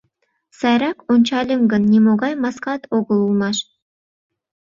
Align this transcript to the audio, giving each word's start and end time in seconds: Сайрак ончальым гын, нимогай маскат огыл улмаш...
Сайрак 0.59 0.97
ончальым 1.11 1.61
гын, 1.71 1.83
нимогай 1.91 2.33
маскат 2.43 2.81
огыл 2.97 3.17
улмаш... 3.25 3.57